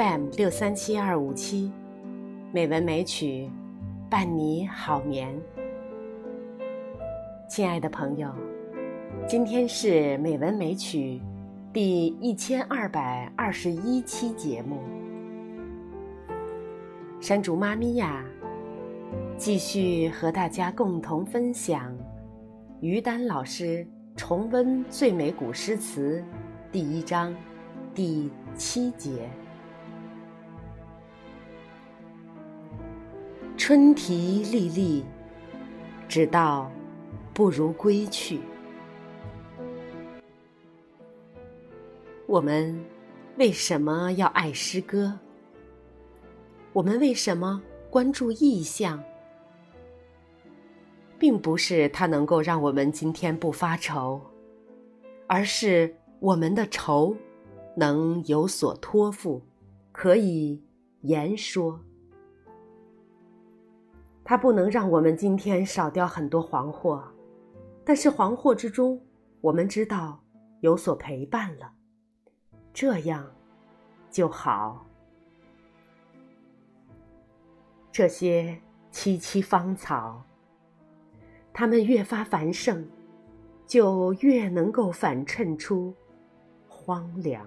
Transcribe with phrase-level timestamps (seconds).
[0.00, 1.70] FM 六三七二五七，
[2.54, 3.50] 美文美曲，
[4.08, 5.38] 伴你好眠。
[7.46, 8.32] 亲爱的朋友，
[9.28, 11.20] 今天是美文美曲
[11.70, 14.78] 第一千二百二十一期节目。
[17.20, 18.24] 山竹妈咪呀，
[19.36, 21.94] 继续和大家共同分享
[22.80, 26.24] 于丹老师重温最美古诗词
[26.72, 27.36] 第一章
[27.94, 29.28] 第七节。
[33.62, 35.04] 春啼历历，
[36.08, 36.72] 只道
[37.34, 38.40] 不如归去。
[42.26, 42.82] 我们
[43.36, 45.12] 为什么要爱诗歌？
[46.72, 47.60] 我们为什么
[47.90, 48.98] 关注意象？
[51.18, 54.18] 并不是它能够让我们今天不发愁，
[55.26, 57.14] 而是我们的愁
[57.76, 59.42] 能有所托付，
[59.92, 60.64] 可以
[61.02, 61.78] 言说。
[64.30, 67.02] 它不能让我们今天少掉很多惶惑，
[67.84, 69.02] 但是惶惑之中，
[69.40, 70.22] 我们知道
[70.60, 71.72] 有所陪伴了，
[72.72, 73.28] 这样
[74.08, 74.86] 就好。
[77.90, 78.56] 这些
[78.92, 80.22] 萋萋芳草，
[81.52, 82.88] 它们越发繁盛，
[83.66, 85.92] 就越能够反衬出
[86.68, 87.44] 荒凉。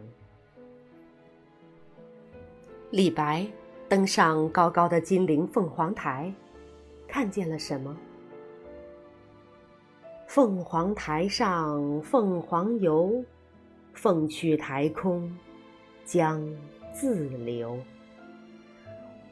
[2.92, 3.48] 李白
[3.88, 6.30] 登上高高的金陵凤凰台。
[7.14, 7.96] 看见了什么？
[10.26, 13.24] 凤凰台上凤凰游，
[13.94, 15.32] 凤去台空
[16.04, 16.44] 江
[16.92, 17.78] 自流。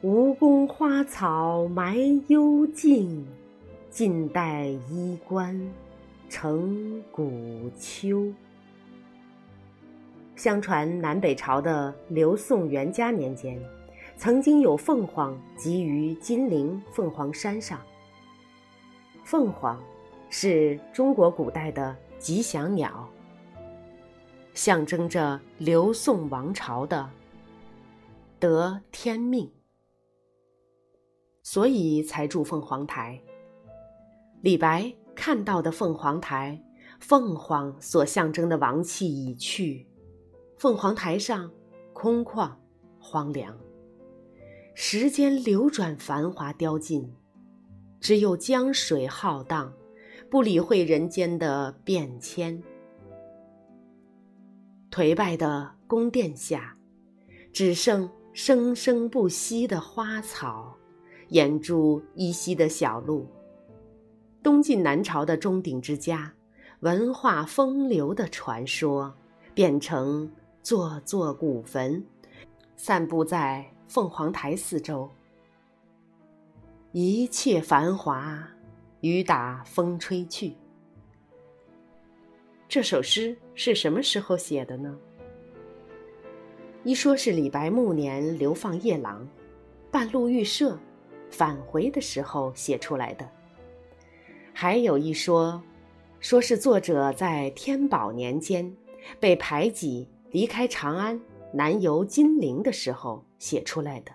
[0.00, 1.96] 吴宫花草埋
[2.28, 3.26] 幽径，
[3.90, 5.60] 晋代衣冠
[6.28, 8.32] 成古丘。
[10.36, 13.60] 相传南北朝的刘宋元嘉年间。
[14.16, 17.80] 曾经有凤凰集于金陵凤凰山上。
[19.24, 19.82] 凤凰
[20.30, 23.08] 是中国古代的吉祥鸟，
[24.54, 27.08] 象征着刘宋王朝的
[28.38, 29.50] 得天命，
[31.42, 33.20] 所以才筑凤凰台。
[34.42, 36.62] 李白看到的凤凰台，
[37.00, 39.86] 凤凰所象征的王气已去，
[40.58, 41.50] 凤凰台上
[41.92, 42.50] 空旷
[43.00, 43.56] 荒凉。
[44.74, 47.12] 时间流转，繁华凋尽，
[48.00, 49.72] 只有江水浩荡，
[50.30, 52.60] 不理会人间的变迁。
[54.90, 56.74] 颓败的宫殿下，
[57.52, 60.74] 只剩生生不息的花草，
[61.28, 63.26] 掩住依稀的小路。
[64.42, 66.32] 东晋南朝的钟鼎之家，
[66.80, 69.14] 文化风流的传说，
[69.54, 70.30] 变成
[70.62, 72.02] 座座古坟，
[72.74, 73.70] 散布在。
[73.92, 75.06] 凤凰台四周，
[76.92, 78.42] 一切繁华，
[79.02, 80.54] 雨打风吹去。
[82.66, 84.96] 这首诗是什么时候写的呢？
[86.84, 89.28] 一说是李白暮年流放夜郎，
[89.90, 90.74] 半路遇赦，
[91.30, 93.28] 返回的时候写出来的。
[94.54, 95.62] 还有一说，
[96.18, 98.74] 说是作者在天宝年间
[99.20, 101.20] 被排挤，离开长安。
[101.52, 104.12] 南游金陵的时候写出来的，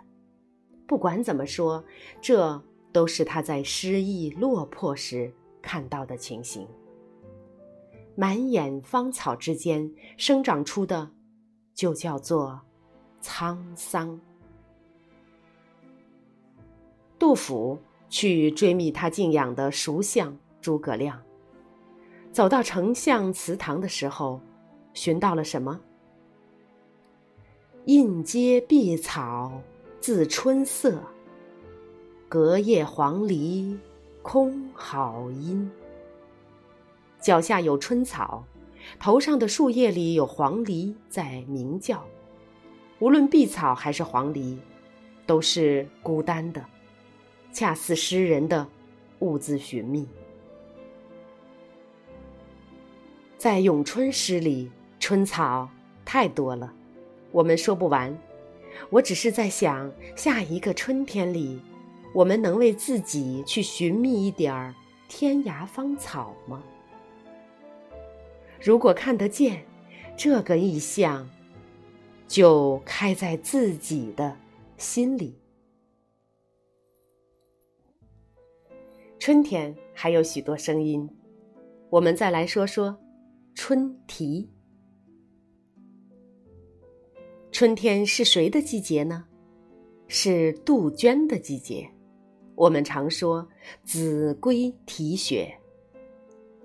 [0.88, 1.84] 不管怎么说，
[2.20, 2.62] 这
[2.92, 5.32] 都是他在失意落魄时
[5.62, 6.68] 看到的情形。
[8.16, 11.12] 满眼芳草之间生长出的，
[11.76, 12.60] 就叫做
[13.22, 14.20] 沧桑。
[17.20, 17.78] 杜甫
[18.10, 21.22] 去追觅他敬仰的蜀相诸葛亮，
[22.32, 24.42] 走到丞相祠堂的时候，
[24.94, 25.80] 寻到了什么？
[27.88, 29.62] 印阶碧草
[30.02, 31.02] 自春色，
[32.28, 33.78] 隔叶黄鹂
[34.22, 35.72] 空好音。
[37.22, 38.44] 脚下有春草，
[39.00, 42.04] 头上的树叶里有黄鹂在鸣叫。
[43.00, 44.58] 无论碧草还是黄鹂，
[45.26, 46.66] 都是孤单的，
[47.54, 48.68] 恰似诗人的
[49.20, 50.06] 兀自寻觅。
[53.38, 54.70] 在咏春诗里，
[55.00, 55.70] 春草
[56.04, 56.74] 太多了。
[57.32, 58.18] 我们说不完，
[58.90, 61.62] 我只是在想，下一个春天里，
[62.14, 64.74] 我们能为自己去寻觅一点儿
[65.08, 66.64] 天涯芳草吗？
[68.60, 69.64] 如果看得见，
[70.16, 71.30] 这个意象
[72.28, 74.36] 就开在自己的
[74.78, 75.38] 心里。
[79.20, 81.08] 春天还有许多声音，
[81.90, 82.98] 我们再来说说
[83.54, 84.50] 春啼。
[87.58, 89.26] 春天是谁的季节呢？
[90.08, 91.90] 是杜鹃的季节。
[92.54, 93.50] 我们常说
[93.84, 95.52] “子规啼血”。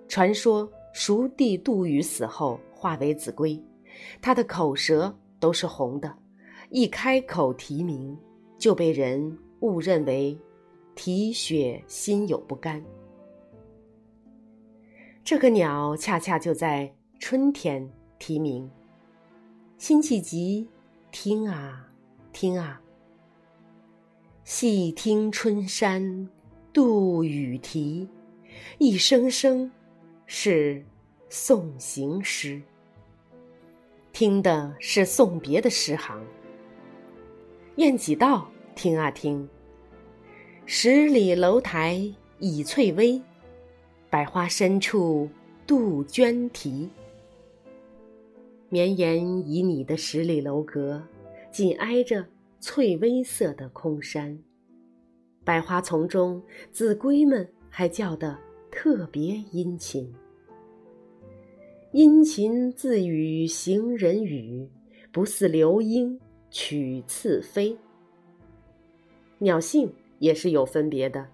[0.07, 3.59] 传说蜀帝杜宇死后化为子规，
[4.21, 6.15] 他的口舌都是红的，
[6.69, 8.15] 一开口啼鸣，
[8.59, 10.39] 就被人误认为
[10.95, 12.85] 啼血心有不甘。
[15.25, 18.71] 这个鸟恰恰就在春天啼鸣。
[19.79, 20.69] 辛弃疾，
[21.13, 21.87] 听啊，
[22.33, 22.81] 听啊，
[24.45, 26.27] 细听春山
[26.73, 28.09] 杜宇啼，
[28.79, 29.71] 一声声
[30.25, 30.83] 是
[31.29, 32.63] 送行诗。
[34.11, 36.19] 听的是送别的诗行。
[37.77, 39.47] 雁几道，听啊听，
[40.65, 43.21] 十里楼台倚翠微，
[44.09, 45.29] 百花深处
[45.67, 46.89] 杜鹃啼。
[48.73, 51.03] 绵延旖旎的十里楼阁，
[51.51, 52.25] 紧挨着
[52.59, 54.39] 翠微色的空山。
[55.45, 58.35] 百花丛中，子规们还叫得
[58.71, 60.11] 特别殷勤。
[61.91, 64.67] 殷勤自语行人语，
[65.13, 66.19] 不似流莺
[66.51, 67.77] 取次飞。
[69.37, 71.29] 鸟性也是有分别的，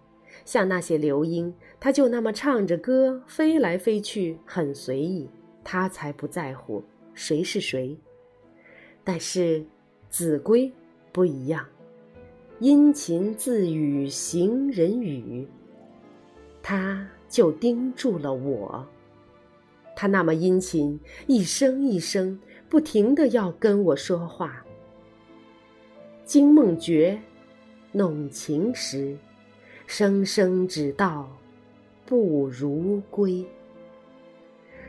[0.45, 5.31] 像那些流莺，它就那么唱着歌飞来飞去，很随意，
[5.63, 6.83] 它才不在乎。
[7.19, 7.99] 谁是谁？
[9.03, 9.67] 但是
[10.09, 10.73] 子规
[11.11, 11.67] 不一样，
[12.61, 15.45] 殷勤自语行人语，
[16.63, 18.87] 他就盯住了我。
[19.97, 22.39] 他那么殷勤，一声一声
[22.69, 24.65] 不停的要跟我说话。
[26.25, 27.21] 惊梦觉，
[27.91, 29.19] 弄晴时，
[29.89, 31.29] 声声只道
[32.07, 33.45] 不如归。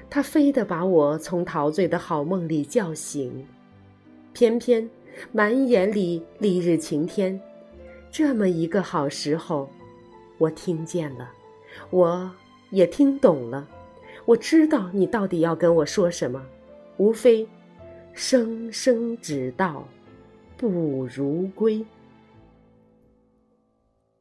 [0.10, 3.46] 他非得把我从陶醉的好梦里叫醒，
[4.34, 4.90] 偏偏
[5.32, 7.40] 满眼里丽日晴天，
[8.10, 9.70] 这么一个好时候，
[10.40, 11.30] 我听见了，
[11.92, 12.32] 我
[12.72, 13.68] 也听懂了，
[14.26, 16.44] 我知道你到底要跟我说什么，
[16.98, 17.48] 无非
[18.14, 19.88] 声声只道
[20.58, 21.86] 不如归。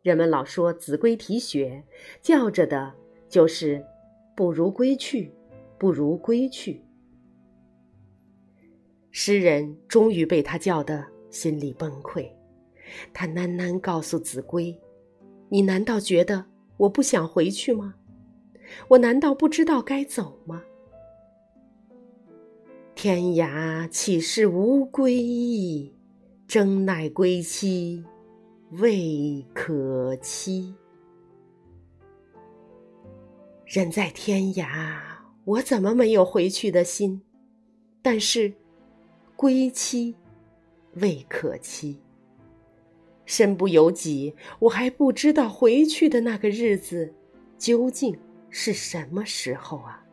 [0.02, 1.82] 人们老说子规啼血，
[2.20, 2.92] 叫着的
[3.28, 3.82] 就是
[4.36, 5.32] 不如归去。
[5.78, 6.82] 不如归去。
[9.10, 12.30] 诗人终于被他叫得心里崩溃，
[13.12, 14.78] 他喃喃告诉子规
[15.48, 16.44] ：“你难道觉得
[16.76, 17.94] 我不想回去吗？
[18.88, 20.62] 我难道不知道该走吗？
[22.94, 25.94] 天涯岂是无归意，
[26.46, 28.04] 争乃归期
[28.72, 30.74] 未可期。
[33.64, 35.00] 人在天涯。”
[35.48, 37.22] 我怎么没有回去的心？
[38.02, 38.52] 但是，
[39.34, 40.14] 归期
[40.96, 41.98] 未可期。
[43.24, 47.14] 身不由己，我还不知道回去的那个日子
[47.56, 48.14] 究竟
[48.50, 50.04] 是什么时候啊！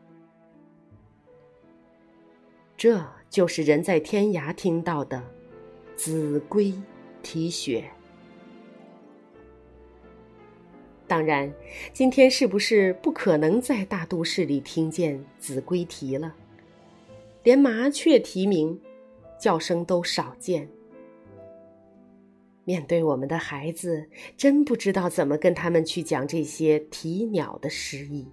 [2.78, 5.22] 这就是人在天涯听到的
[5.98, 6.74] “子规
[7.22, 7.92] 啼血”。
[11.08, 11.54] 当然，
[11.94, 16.36] 今天是不是不可能在大都市里听见子规啼了？
[17.44, 18.80] 连麻雀啼鸣，
[19.40, 20.68] 叫声都少见。
[22.64, 28.28] 面对我们的孩子，真不知道怎么跟他们去讲这些啼鸟的诗意。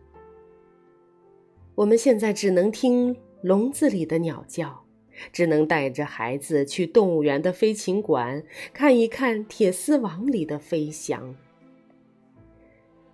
[1.75, 4.85] 我们现在只能听笼子里的鸟叫，
[5.31, 11.37] 只能带着孩子去动物园的飞禽馆看一看铁丝网里的飞翔。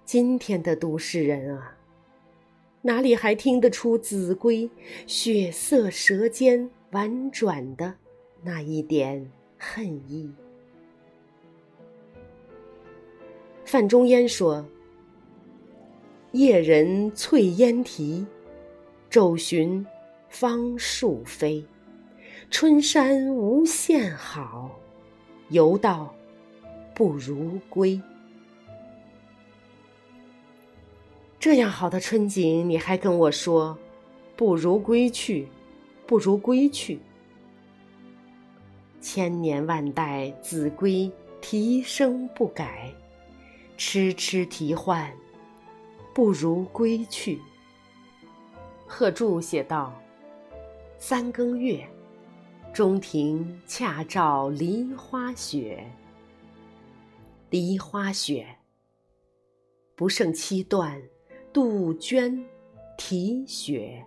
[0.09, 1.77] 今天的都市人啊，
[2.81, 4.71] 哪里还听得出子规
[5.07, 7.93] 血色舌尖婉转的
[8.43, 10.33] 那一点恨意？
[13.67, 14.67] 范仲淹说
[16.33, 18.27] ：“夜人翠烟啼，
[19.11, 19.85] 昼寻
[20.31, 21.63] 芳树飞。
[22.51, 24.81] 春山无限好，
[25.51, 26.15] 犹道
[26.95, 28.01] 不如归。”
[31.41, 33.79] 这样好的春景，你还跟我说，
[34.37, 35.47] 不如归去，
[36.05, 36.99] 不如归去。
[39.01, 42.93] 千年万代子规啼声不改，
[43.77, 45.13] 痴痴啼唤，
[46.13, 47.41] 不如归去。
[48.85, 49.95] 贺铸写道
[50.99, 51.87] ：“三更月，
[52.73, 55.89] 中庭恰照梨花雪。
[57.51, 58.45] 梨花雪，
[59.95, 61.01] 不胜七段。”
[61.61, 62.47] 杜鹃
[62.97, 64.07] 啼血，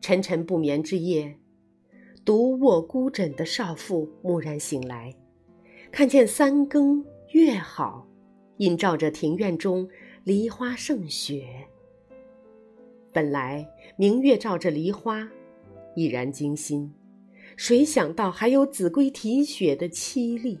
[0.00, 1.38] 沉沉不眠之夜，
[2.24, 5.14] 独卧孤枕的少妇蓦然醒来，
[5.92, 8.08] 看见三更月好，
[8.56, 9.88] 映照着庭院中
[10.24, 11.46] 梨花胜雪。
[13.12, 13.64] 本来
[13.96, 15.30] 明月照着梨花，
[15.94, 16.92] 已然惊心，
[17.56, 20.58] 谁想到还有子规啼血的凄厉，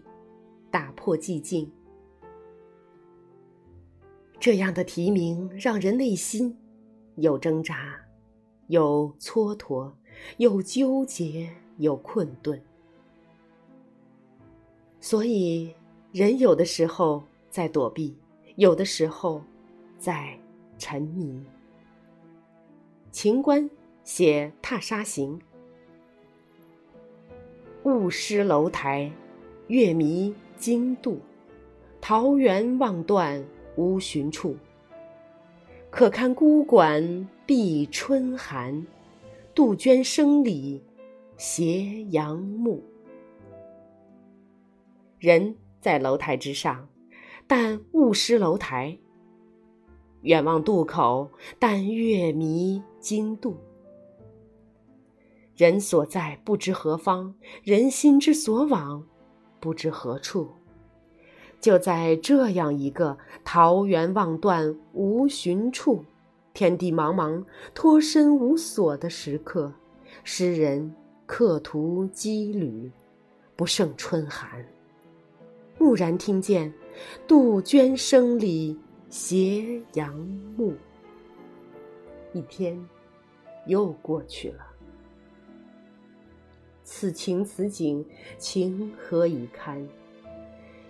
[0.70, 1.68] 打破寂静。
[4.44, 6.54] 这样的提名让人内心
[7.16, 7.98] 有挣扎，
[8.66, 9.90] 有蹉跎，
[10.36, 11.48] 有纠结，
[11.78, 12.60] 有困顿。
[15.00, 15.74] 所以，
[16.12, 18.14] 人有的时候在躲避，
[18.56, 19.42] 有的时候
[19.98, 20.38] 在
[20.76, 21.42] 沉迷。
[23.10, 23.70] 秦观
[24.04, 25.40] 写《踏沙行》：
[27.90, 29.10] 雾失楼台，
[29.68, 31.18] 月迷津渡，
[31.98, 33.42] 桃源望断
[33.76, 34.56] 无寻处。
[35.90, 38.84] 可看孤馆闭春寒，
[39.54, 40.82] 杜鹃声里
[41.36, 42.82] 斜阳暮。
[45.18, 46.88] 人在楼台之上，
[47.46, 48.98] 但雾失楼台。
[50.22, 53.56] 远望渡口，但月迷津渡。
[55.54, 59.06] 人所在不知何方，人心之所往
[59.60, 60.50] 不知何处。
[61.64, 66.04] 就在这样一个桃源望断无寻处，
[66.52, 67.42] 天地茫茫，
[67.74, 69.72] 脱身无所的时刻，
[70.24, 70.94] 诗人
[71.24, 72.92] 客途羁旅，
[73.56, 74.62] 不胜春寒。
[75.78, 76.70] 蓦然听见
[77.26, 78.78] 杜鹃声里。
[79.08, 80.14] 斜阳
[80.58, 80.74] 暮，
[82.34, 82.78] 一天
[83.66, 84.66] 又过去了。
[86.82, 88.04] 此情此景，
[88.36, 89.88] 情何以堪？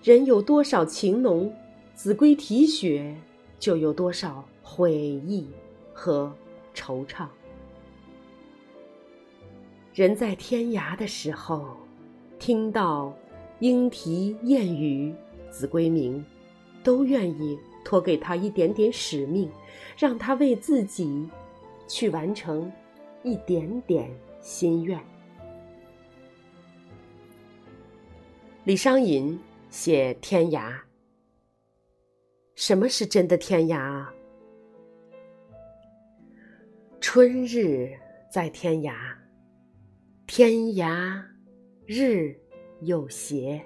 [0.04, 1.50] 人有多少情浓，
[1.94, 3.16] 子规啼血，
[3.58, 5.48] 就有多少悔意
[5.94, 6.30] 和
[6.74, 7.26] 惆怅。
[9.94, 11.74] 人在天涯的时候，
[12.38, 13.16] 听到
[13.60, 15.14] 莺啼燕语，
[15.50, 16.22] 子规鸣，
[16.82, 17.58] 都愿意。
[17.82, 19.50] 托给他一点点使命，
[19.98, 21.28] 让他为自己
[21.86, 22.72] 去完成
[23.22, 24.98] 一点点心愿。
[28.64, 29.38] 李商隐
[29.76, 30.72] 写天涯，
[32.54, 34.14] 什么是真的天涯啊？
[37.00, 37.90] 春日
[38.30, 38.94] 在天涯，
[40.28, 41.20] 天涯
[41.86, 42.38] 日
[42.82, 43.60] 又斜。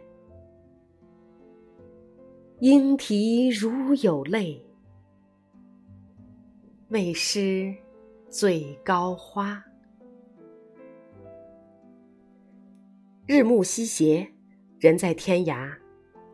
[2.61, 4.65] 莺啼如有泪，
[6.89, 7.77] 为失
[8.31, 9.63] 最高花。
[13.27, 14.27] 日暮西斜，
[14.81, 15.71] 人在天涯，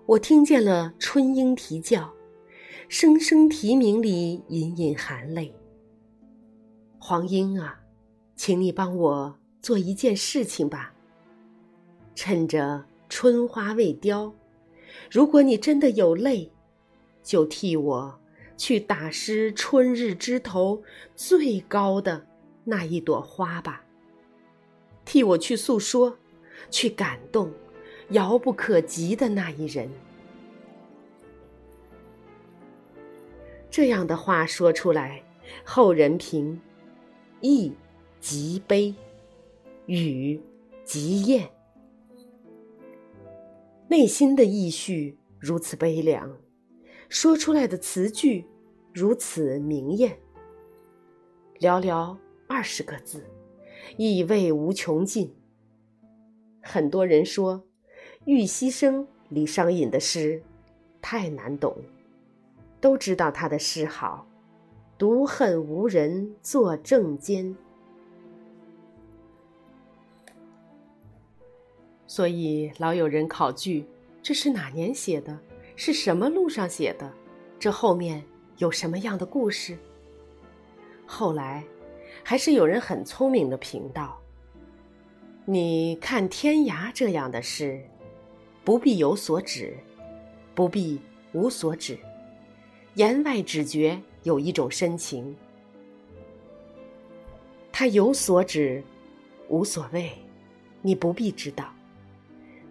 [0.07, 2.13] 我听见了春莺啼叫，
[2.91, 5.55] 声声啼鸣里隐隐含泪。
[6.99, 7.81] 黄莺啊，
[8.37, 10.93] 请你帮我做一件事情吧，
[12.15, 14.31] 趁着春花未凋。
[15.11, 16.53] 如果你真的有泪，
[17.23, 18.21] 就替我
[18.59, 20.83] 去打湿春日枝头
[21.17, 22.27] 最高的
[22.65, 23.83] 那一朵花吧。
[25.07, 26.19] 替我去诉说，
[26.71, 27.51] 去感动
[28.11, 29.89] 遥不可及的那一人。
[33.71, 35.23] 这样的话说出来，
[35.65, 36.61] 后人评：
[37.41, 37.73] 意
[38.21, 38.95] 极悲，
[39.87, 40.41] 语
[40.85, 41.51] 极艳。
[43.89, 46.37] 内心的意绪如此悲凉，
[47.09, 48.47] 说出来的词句
[48.93, 50.19] 如此明艳。
[51.59, 52.17] 寥寥
[52.49, 53.25] 二十个字，
[53.97, 55.35] 意味无穷尽。
[56.63, 57.67] 很多人说，
[58.27, 60.43] 玉溪生李商隐的诗
[61.03, 61.77] 太难懂，
[62.81, 64.27] 都知道他的诗好，
[64.97, 67.55] 独恨无人作正笺。
[72.07, 73.85] 所以老有人考据，
[74.23, 75.39] 这是哪年写的？
[75.77, 77.13] 是什么路上写的？
[77.59, 78.25] 这后面
[78.59, 79.77] 有什么样的故事？
[81.05, 81.63] 后来，
[82.23, 84.19] 还是有人很聪明的评道
[85.45, 87.83] ：“你看天涯这样的诗，
[88.65, 89.77] 不必有所指，
[90.55, 90.99] 不必
[91.33, 91.99] 无所指，
[92.95, 95.37] 言外只觉有一种深情。
[97.71, 98.83] 他有所指，
[99.49, 100.11] 无所谓，
[100.81, 101.71] 你不必知道。”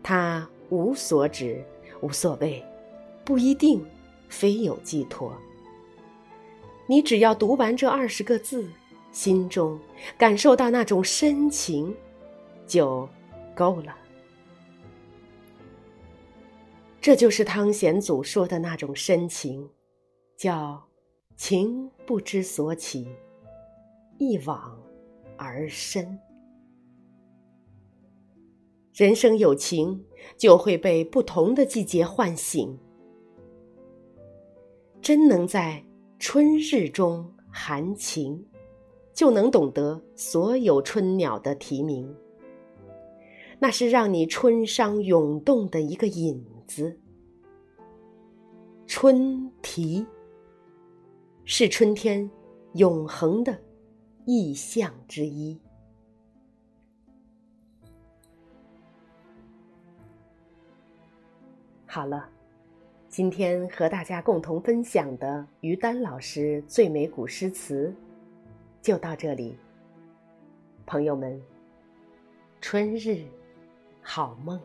[0.02, 1.64] 他无所指，
[2.02, 2.62] 无所谓，
[3.24, 3.86] 不一定
[4.28, 5.34] 非有寄托。
[6.88, 8.68] 你只要读完这二十个字，
[9.12, 9.80] 心中
[10.18, 11.96] 感受到那种深情，
[12.66, 13.08] 就
[13.56, 13.96] 够了。
[17.04, 19.70] 这就是汤显祖说的那种深情，
[20.38, 20.82] 叫
[21.36, 23.06] 情不知所起，
[24.18, 24.82] 一往
[25.36, 26.18] 而深。
[28.94, 30.06] 人生有情，
[30.38, 32.80] 就会被不同的季节唤醒。
[35.02, 35.84] 真能在
[36.20, 38.46] 春日中含情，
[39.14, 42.16] 就能懂得所有春鸟的啼鸣。
[43.60, 47.00] 那是让你春伤涌动的一个引子。
[48.86, 50.06] 春啼
[51.46, 52.30] 是春天
[52.74, 53.60] 永恒的
[54.26, 55.60] 意象之一。
[61.86, 62.30] 好了，
[63.10, 67.94] 今天和大家共同分享的于丹老师最美古诗词
[68.82, 69.56] 就到这里。
[70.86, 71.42] 朋友们，
[72.62, 73.24] 春日
[74.02, 74.60] 好梦。